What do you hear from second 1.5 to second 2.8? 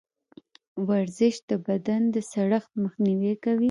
بدن د سړښت